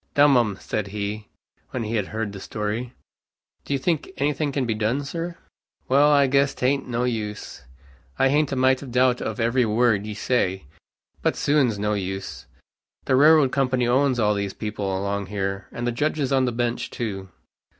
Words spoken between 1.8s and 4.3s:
he had heard the story. "Do you think